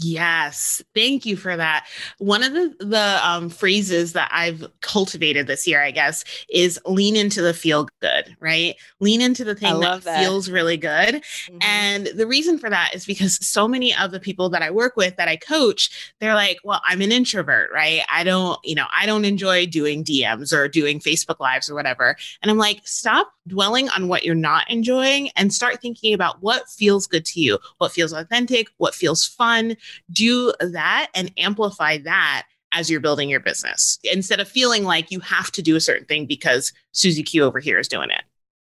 Yes, 0.02 0.82
thank 0.94 1.26
you 1.26 1.36
for 1.36 1.56
that. 1.56 1.86
One 2.18 2.42
of 2.42 2.52
the 2.52 2.74
the 2.80 3.20
um, 3.22 3.48
phrases 3.48 4.12
that 4.12 4.30
I've 4.32 4.66
cultivated 4.80 5.46
this 5.46 5.66
year, 5.66 5.82
I 5.82 5.90
guess, 5.90 6.24
is 6.48 6.80
lean 6.86 7.16
into 7.16 7.42
the 7.42 7.54
feel 7.54 7.88
good. 8.00 8.36
Right, 8.40 8.76
lean 9.00 9.20
into 9.20 9.44
the 9.44 9.54
thing 9.54 9.80
that, 9.80 10.02
that. 10.04 10.18
feels 10.18 10.50
really 10.50 10.76
good. 10.76 11.22
And 11.60 12.06
the 12.08 12.26
reason 12.26 12.58
for 12.58 12.70
that 12.70 12.94
is 12.94 13.04
because 13.04 13.44
so 13.46 13.68
many 13.68 13.94
of 13.94 14.10
the 14.10 14.20
people 14.20 14.48
that 14.50 14.62
I 14.62 14.70
work 14.70 14.96
with 14.96 15.16
that 15.16 15.28
I 15.28 15.36
coach, 15.36 16.14
they're 16.20 16.34
like, 16.34 16.58
well, 16.64 16.80
I'm 16.84 17.00
an 17.00 17.12
introvert, 17.12 17.70
right? 17.72 18.02
I 18.10 18.24
don't, 18.24 18.58
you 18.64 18.74
know, 18.74 18.86
I 18.94 19.06
don't 19.06 19.24
enjoy 19.24 19.66
doing 19.66 20.04
DMs 20.04 20.52
or 20.52 20.68
doing 20.68 21.00
Facebook 21.00 21.40
lives 21.40 21.70
or 21.70 21.74
whatever. 21.74 22.16
And 22.42 22.50
I'm 22.50 22.58
like, 22.58 22.80
stop 22.84 23.32
dwelling 23.48 23.88
on 23.90 24.08
what 24.08 24.24
you're 24.24 24.34
not 24.34 24.70
enjoying 24.70 25.30
and 25.36 25.52
start 25.52 25.80
thinking 25.80 26.14
about 26.14 26.42
what 26.42 26.68
feels 26.68 27.06
good 27.06 27.24
to 27.26 27.40
you, 27.40 27.58
what 27.78 27.92
feels 27.92 28.12
authentic, 28.12 28.68
what 28.76 28.94
feels 28.94 29.26
fun. 29.26 29.76
Do 30.10 30.52
that 30.60 31.08
and 31.14 31.32
amplify 31.36 31.98
that 31.98 32.44
as 32.72 32.90
you're 32.90 33.00
building 33.00 33.28
your 33.28 33.40
business 33.40 33.98
instead 34.04 34.40
of 34.40 34.48
feeling 34.48 34.84
like 34.84 35.10
you 35.10 35.20
have 35.20 35.52
to 35.52 35.62
do 35.62 35.76
a 35.76 35.80
certain 35.80 36.06
thing 36.06 36.26
because 36.26 36.72
Susie 36.92 37.22
Q 37.22 37.44
over 37.44 37.60
here 37.60 37.78
is 37.78 37.88
doing 37.88 38.10
it. 38.10 38.22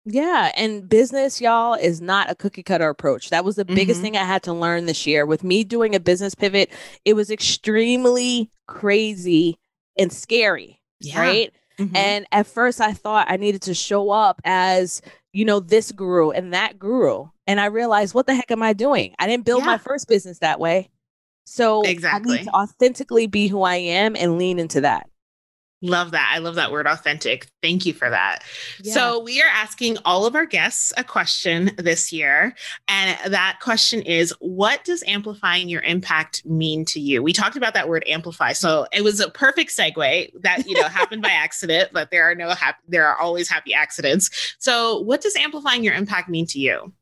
Yeah, 0.05 0.51
and 0.57 0.89
business, 0.89 1.39
y'all, 1.39 1.75
is 1.75 2.01
not 2.01 2.29
a 2.29 2.35
cookie 2.35 2.63
cutter 2.63 2.89
approach. 2.89 3.29
That 3.29 3.45
was 3.45 3.55
the 3.55 3.63
biggest 3.63 3.99
Mhm. 4.01 4.03
thing 4.03 4.17
I 4.17 4.25
had 4.25 4.43
to 4.43 4.51
learn 4.53 4.85
this 4.85 5.07
year. 5.07 5.25
With 5.25 5.45
me 5.45 5.63
doing 5.63 5.95
a 5.95 5.99
business 6.01 6.35
pivot, 6.35 6.69
it 7.05 7.13
was 7.13 7.31
extremely 7.31 8.49
crazy 8.67 9.57
and 9.97 10.11
scary, 10.11 10.81
right? 11.15 11.53
Mhm. 11.79 11.95
And 11.95 12.25
at 12.33 12.47
first, 12.47 12.81
I 12.81 12.91
thought 12.91 13.27
I 13.29 13.37
needed 13.37 13.61
to 13.63 13.73
show 13.73 14.09
up 14.09 14.41
as, 14.43 15.01
you 15.31 15.45
know, 15.45 15.61
this 15.61 15.93
guru 15.93 16.31
and 16.31 16.53
that 16.53 16.77
guru. 16.77 17.27
And 17.47 17.61
I 17.61 17.67
realized, 17.67 18.13
what 18.13 18.27
the 18.27 18.35
heck 18.35 18.51
am 18.51 18.61
I 18.61 18.73
doing? 18.73 19.15
I 19.19 19.27
didn't 19.27 19.45
build 19.45 19.61
Yeah. 19.61 19.67
my 19.67 19.77
first 19.77 20.09
business 20.09 20.39
that 20.39 20.59
way. 20.59 20.89
So 21.45 21.85
I 21.85 21.89
Exactly. 21.89 22.37
need 22.37 22.43
to 22.45 22.51
authentically 22.51 23.27
be 23.27 23.47
who 23.47 23.63
I 23.63 23.75
am 23.75 24.15
and 24.15 24.37
lean 24.37 24.59
into 24.59 24.81
that. 24.81 25.07
Love 25.85 26.11
that. 26.11 26.31
I 26.33 26.37
love 26.37 26.55
that 26.55 26.71
word 26.71 26.87
authentic. 26.87 27.45
Thank 27.61 27.85
you 27.85 27.91
for 27.91 28.09
that. 28.09 28.39
Yeah. 28.81 28.93
So, 28.93 29.19
we 29.19 29.41
are 29.41 29.49
asking 29.51 29.97
all 30.05 30.25
of 30.25 30.33
our 30.33 30.45
guests 30.45 30.93
a 30.95 31.03
question 31.03 31.71
this 31.77 32.13
year. 32.13 32.55
And 32.87 33.33
that 33.33 33.59
question 33.61 34.01
is 34.01 34.33
What 34.39 34.85
does 34.85 35.03
amplifying 35.05 35.67
your 35.67 35.81
impact 35.81 36.45
mean 36.45 36.85
to 36.85 37.01
you? 37.01 37.21
We 37.21 37.33
talked 37.33 37.57
about 37.57 37.73
that 37.73 37.89
word 37.89 38.05
amplify. 38.07 38.53
So, 38.53 38.87
it 38.93 39.03
was 39.03 39.19
a 39.19 39.29
perfect 39.29 39.71
segue 39.71 40.31
that, 40.41 40.65
you 40.65 40.79
know, 40.79 40.87
happened 40.87 41.21
by 41.21 41.31
accident, 41.31 41.89
but 41.91 42.11
there 42.11 42.31
are 42.31 42.35
no 42.35 42.51
happy, 42.51 42.79
there 42.87 43.05
are 43.05 43.17
always 43.17 43.49
happy 43.49 43.73
accidents. 43.73 44.55
So, 44.59 45.01
what 45.01 45.19
does 45.19 45.35
amplifying 45.35 45.83
your 45.83 45.95
impact 45.95 46.29
mean 46.29 46.45
to 46.47 46.59
you? 46.59 46.93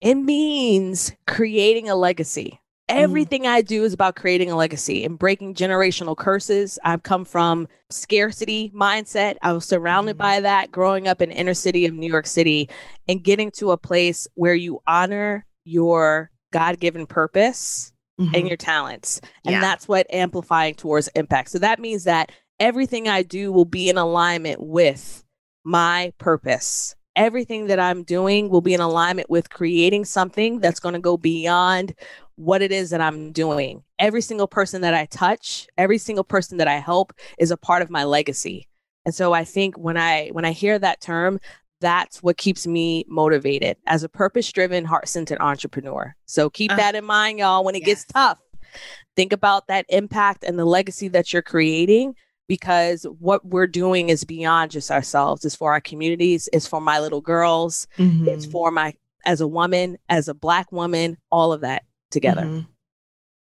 It 0.00 0.14
means 0.14 1.12
creating 1.26 1.90
a 1.90 1.96
legacy. 1.96 2.60
Everything 2.88 3.48
I 3.48 3.62
do 3.62 3.82
is 3.82 3.92
about 3.92 4.14
creating 4.14 4.50
a 4.50 4.56
legacy 4.56 5.04
and 5.04 5.18
breaking 5.18 5.54
generational 5.54 6.16
curses. 6.16 6.78
I've 6.84 7.02
come 7.02 7.24
from 7.24 7.66
scarcity 7.90 8.70
mindset. 8.74 9.36
I 9.42 9.52
was 9.52 9.64
surrounded 9.64 10.14
Mhm. 10.14 10.18
by 10.18 10.40
that 10.40 10.70
growing 10.70 11.08
up 11.08 11.20
in 11.20 11.32
inner 11.32 11.54
city 11.54 11.84
of 11.86 11.94
New 11.94 12.08
York 12.08 12.26
City 12.28 12.70
and 13.08 13.24
getting 13.24 13.50
to 13.52 13.72
a 13.72 13.76
place 13.76 14.28
where 14.34 14.54
you 14.54 14.80
honor 14.86 15.44
your 15.64 16.30
God-given 16.52 17.06
purpose 17.06 17.92
and 18.18 18.32
Mhm. 18.32 18.48
your 18.48 18.56
talents. 18.56 19.20
And 19.44 19.54
Yeah. 19.54 19.60
that's 19.60 19.88
what 19.88 20.06
amplifying 20.10 20.74
towards 20.74 21.08
impact. 21.08 21.50
So 21.50 21.58
that 21.58 21.80
means 21.80 22.04
that 22.04 22.30
everything 22.60 23.08
I 23.08 23.22
do 23.22 23.52
will 23.52 23.64
be 23.64 23.88
in 23.88 23.98
alignment 23.98 24.60
with 24.62 25.24
my 25.64 26.12
purpose. 26.18 26.94
Everything 27.16 27.66
that 27.66 27.80
I'm 27.80 28.04
doing 28.04 28.48
will 28.48 28.60
be 28.60 28.74
in 28.74 28.80
alignment 28.80 29.28
with 29.28 29.50
creating 29.50 30.04
something 30.04 30.60
that's 30.60 30.80
going 30.80 30.94
to 30.94 31.00
go 31.00 31.16
beyond 31.16 31.94
what 32.36 32.62
it 32.62 32.70
is 32.70 32.90
that 32.90 33.00
I'm 33.00 33.32
doing. 33.32 33.82
Every 33.98 34.20
single 34.20 34.46
person 34.46 34.82
that 34.82 34.94
I 34.94 35.06
touch, 35.06 35.66
every 35.76 35.98
single 35.98 36.24
person 36.24 36.58
that 36.58 36.68
I 36.68 36.76
help 36.76 37.12
is 37.38 37.50
a 37.50 37.56
part 37.56 37.82
of 37.82 37.90
my 37.90 38.04
legacy. 38.04 38.68
And 39.04 39.14
so 39.14 39.32
I 39.32 39.44
think 39.44 39.76
when 39.76 39.96
I 39.96 40.28
when 40.28 40.44
I 40.44 40.52
hear 40.52 40.78
that 40.78 41.00
term, 41.00 41.40
that's 41.80 42.22
what 42.22 42.36
keeps 42.36 42.66
me 42.66 43.04
motivated 43.08 43.76
as 43.86 44.02
a 44.02 44.08
purpose-driven, 44.08 44.84
heart-centered 44.84 45.38
entrepreneur. 45.40 46.14
So 46.24 46.48
keep 46.48 46.72
uh, 46.72 46.76
that 46.76 46.94
in 46.94 47.04
mind 47.04 47.38
y'all 47.38 47.64
when 47.64 47.74
it 47.74 47.80
yes. 47.80 47.86
gets 47.86 48.04
tough. 48.06 48.38
Think 49.14 49.32
about 49.32 49.68
that 49.68 49.86
impact 49.88 50.44
and 50.44 50.58
the 50.58 50.64
legacy 50.64 51.08
that 51.08 51.32
you're 51.32 51.42
creating 51.42 52.14
because 52.48 53.06
what 53.18 53.44
we're 53.46 53.66
doing 53.66 54.08
is 54.08 54.24
beyond 54.24 54.70
just 54.70 54.90
ourselves. 54.90 55.44
It's 55.44 55.56
for 55.56 55.72
our 55.72 55.80
communities, 55.80 56.48
it's 56.52 56.66
for 56.66 56.80
my 56.80 57.00
little 57.00 57.20
girls, 57.20 57.86
mm-hmm. 57.98 58.28
it's 58.28 58.46
for 58.46 58.70
my 58.70 58.94
as 59.24 59.40
a 59.40 59.48
woman, 59.48 59.98
as 60.08 60.28
a 60.28 60.34
black 60.34 60.70
woman, 60.70 61.16
all 61.30 61.52
of 61.52 61.62
that 61.62 61.84
together. 62.16 62.42
Mm-hmm. 62.42 62.70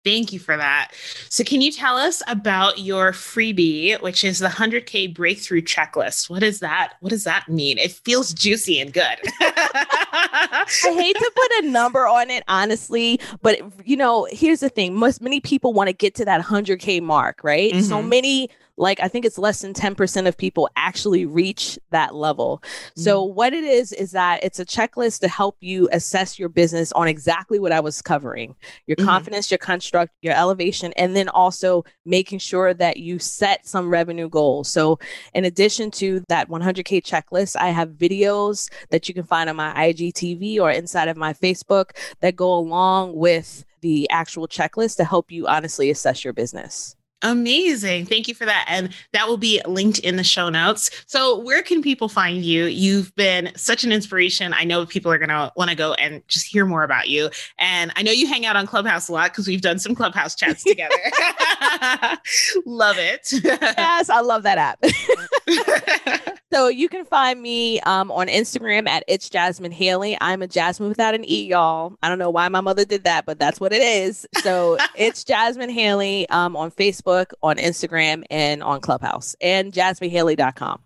Thank 0.03 0.33
you 0.33 0.39
for 0.39 0.57
that. 0.57 0.91
So, 1.29 1.45
can 1.45 1.61
you 1.61 1.71
tell 1.71 1.95
us 1.95 2.21
about 2.27 2.79
your 2.79 3.13
freebie, 3.13 4.01
which 4.01 4.25
is 4.25 4.39
the 4.39 4.49
100K 4.49 5.13
breakthrough 5.13 5.61
checklist? 5.61 6.29
What 6.29 6.43
is 6.43 6.59
that? 6.59 6.95
What 6.99 7.11
does 7.11 7.23
that 7.23 7.47
mean? 7.47 7.77
It 7.77 7.93
feels 7.93 8.33
juicy 8.33 8.81
and 8.81 8.91
good. 8.91 9.17
I 9.39 10.65
hate 10.83 11.15
to 11.15 11.31
put 11.35 11.63
a 11.63 11.67
number 11.69 12.05
on 12.05 12.29
it, 12.29 12.43
honestly, 12.49 13.17
but 13.41 13.61
you 13.85 13.95
know, 13.95 14.27
here's 14.29 14.59
the 14.59 14.69
thing: 14.69 14.93
most 14.93 15.21
many 15.21 15.39
people 15.39 15.71
want 15.71 15.87
to 15.87 15.93
get 15.93 16.15
to 16.15 16.25
that 16.25 16.41
100K 16.41 17.01
mark, 17.01 17.41
right? 17.41 17.71
Mm-hmm. 17.71 17.83
So 17.83 18.01
many 18.01 18.49
like 18.77 18.99
I 18.99 19.07
think 19.07 19.25
it's 19.25 19.37
less 19.37 19.61
than 19.61 19.73
10% 19.73 20.27
of 20.27 20.37
people 20.37 20.69
actually 20.75 21.25
reach 21.25 21.77
that 21.91 22.15
level. 22.15 22.61
Mm-hmm. 22.63 23.01
So 23.01 23.23
what 23.23 23.53
it 23.53 23.63
is 23.63 23.91
is 23.91 24.11
that 24.11 24.43
it's 24.43 24.59
a 24.59 24.65
checklist 24.65 25.19
to 25.21 25.27
help 25.27 25.57
you 25.59 25.87
assess 25.91 26.39
your 26.39 26.49
business 26.49 26.91
on 26.93 27.07
exactly 27.07 27.59
what 27.59 27.71
I 27.71 27.79
was 27.79 28.01
covering. 28.01 28.55
Your 28.87 28.95
mm-hmm. 28.95 29.07
confidence, 29.07 29.51
your 29.51 29.59
construct, 29.59 30.13
your 30.21 30.33
elevation 30.33 30.93
and 30.93 31.15
then 31.15 31.29
also 31.29 31.83
making 32.05 32.39
sure 32.39 32.73
that 32.73 32.97
you 32.97 33.19
set 33.19 33.67
some 33.67 33.89
revenue 33.89 34.29
goals. 34.29 34.69
So 34.69 34.99
in 35.33 35.45
addition 35.45 35.91
to 35.91 36.23
that 36.29 36.49
100k 36.49 37.03
checklist, 37.03 37.55
I 37.59 37.69
have 37.69 37.89
videos 37.89 38.71
that 38.89 39.07
you 39.07 39.13
can 39.13 39.23
find 39.23 39.49
on 39.49 39.55
my 39.55 39.73
IGTV 39.73 40.59
or 40.59 40.71
inside 40.71 41.07
of 41.07 41.17
my 41.17 41.33
Facebook 41.33 41.91
that 42.21 42.35
go 42.35 42.53
along 42.53 43.15
with 43.15 43.65
the 43.81 44.09
actual 44.09 44.47
checklist 44.47 44.95
to 44.97 45.03
help 45.03 45.31
you 45.31 45.45
honestly 45.47 45.89
assess 45.89 46.23
your 46.23 46.33
business. 46.33 46.95
Amazing. 47.23 48.05
Thank 48.05 48.27
you 48.27 48.35
for 48.35 48.45
that. 48.45 48.65
And 48.67 48.93
that 49.13 49.27
will 49.27 49.37
be 49.37 49.61
linked 49.65 49.99
in 49.99 50.17
the 50.17 50.23
show 50.23 50.49
notes. 50.49 50.91
So, 51.07 51.39
where 51.39 51.63
can 51.63 51.81
people 51.81 52.09
find 52.09 52.43
you? 52.43 52.65
You've 52.65 53.15
been 53.15 53.51
such 53.55 53.83
an 53.83 53.91
inspiration. 53.91 54.53
I 54.53 54.65
know 54.65 54.85
people 54.85 55.11
are 55.11 55.17
going 55.17 55.29
to 55.29 55.51
want 55.55 55.69
to 55.69 55.75
go 55.75 55.93
and 55.93 56.21
just 56.27 56.45
hear 56.45 56.65
more 56.65 56.83
about 56.83 57.07
you. 57.07 57.29
And 57.57 57.91
I 57.95 58.03
know 58.03 58.11
you 58.11 58.27
hang 58.27 58.45
out 58.45 58.55
on 58.57 58.67
Clubhouse 58.67 59.07
a 59.07 59.13
lot 59.13 59.31
because 59.31 59.47
we've 59.47 59.61
done 59.61 59.79
some 59.79 59.95
Clubhouse 59.95 60.35
chats 60.35 60.63
together. 60.65 60.95
love 62.65 62.97
it. 62.99 63.29
yes, 63.43 64.09
I 64.09 64.19
love 64.19 64.43
that 64.43 64.57
app. 64.57 66.29
so, 66.53 66.67
you 66.67 66.87
can 66.87 67.05
find 67.05 67.41
me 67.41 67.79
um, 67.81 68.11
on 68.11 68.27
Instagram 68.27 68.87
at 68.87 69.03
It's 69.07 69.29
Jasmin 69.29 69.71
Haley. 69.71 70.17
I'm 70.21 70.41
a 70.41 70.47
Jasmin 70.47 70.89
without 70.89 71.15
an 71.15 71.27
E, 71.27 71.45
y'all. 71.45 71.95
I 72.01 72.09
don't 72.09 72.19
know 72.19 72.29
why 72.29 72.47
my 72.49 72.61
mother 72.61 72.85
did 72.85 73.03
that, 73.05 73.25
but 73.25 73.39
that's 73.39 73.59
what 73.59 73.73
it 73.73 73.81
is. 73.81 74.27
So, 74.41 74.77
it's 74.95 75.23
Jasmin 75.23 75.69
Haley 75.69 76.29
um, 76.29 76.55
on 76.55 76.71
Facebook. 76.71 76.83
Facebook, 76.93 77.33
on 77.41 77.57
Instagram, 77.57 78.23
and 78.29 78.63
on 78.63 78.81
Clubhouse, 78.81 79.35
and 79.41 79.71
jasminhaley.com. 79.73 80.81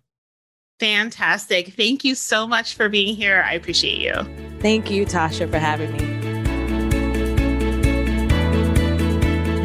Fantastic. 0.79 1.74
Thank 1.74 2.03
you 2.03 2.13
so 2.13 2.47
much 2.47 2.75
for 2.75 2.88
being 2.88 3.15
here. 3.15 3.43
I 3.47 3.53
appreciate 3.53 3.97
you. 3.97 4.13
Thank 4.59 4.91
you, 4.91 5.05
Tasha, 5.05 5.50
for 5.50 5.57
having 5.57 5.91
me. 5.91 6.17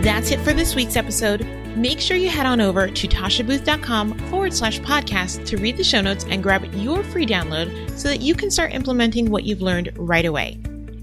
That's 0.02 0.30
it 0.30 0.40
for 0.40 0.52
this 0.52 0.74
week's 0.74 0.96
episode. 0.96 1.46
Make 1.76 2.00
sure 2.00 2.16
you 2.16 2.28
head 2.28 2.46
on 2.46 2.60
over 2.60 2.88
to 2.88 3.08
tashabooth.com 3.08 4.18
forward 4.28 4.52
slash 4.52 4.78
podcast 4.80 5.46
to 5.46 5.56
read 5.56 5.76
the 5.76 5.84
show 5.84 6.00
notes 6.00 6.24
and 6.28 6.42
grab 6.42 6.64
your 6.74 7.02
free 7.02 7.26
download 7.26 7.90
so 7.98 8.08
that 8.08 8.20
you 8.20 8.34
can 8.34 8.50
start 8.50 8.74
implementing 8.74 9.30
what 9.30 9.44
you've 9.44 9.62
learned 9.62 9.90
right 9.96 10.26
away. 10.26 10.60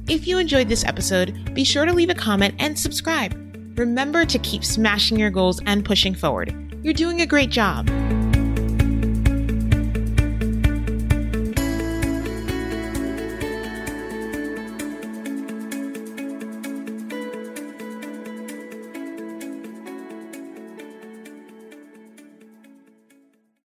If 0.08 0.28
you 0.28 0.38
enjoyed 0.38 0.70
this 0.70 0.86
episode, 0.86 1.54
be 1.54 1.64
sure 1.64 1.86
to 1.86 1.94
leave 1.94 2.10
a 2.10 2.16
comment 2.16 2.56
and 2.60 2.78
subscribe. 2.78 3.36
Remember 3.78 4.26
to 4.26 4.40
keep 4.40 4.64
smashing 4.64 5.18
your 5.18 5.30
goals 5.30 5.62
and 5.66 5.86
pushing 5.86 6.14
forward. 6.14 6.54
You're 6.84 6.94
doing 6.94 7.22
a 7.22 7.26
great 7.26 7.50
job. 7.50 7.90